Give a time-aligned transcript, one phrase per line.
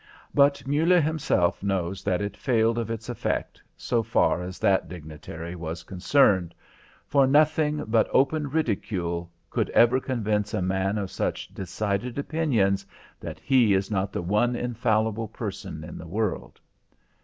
[0.33, 5.55] But Muller himself knows that it failed of its effect, so far as that dignitary
[5.55, 6.55] was concerned.
[7.05, 12.83] For nothing but open ridicule could ever convince a man of such decided opinions
[13.19, 16.59] that he is not the one infallible person in the world.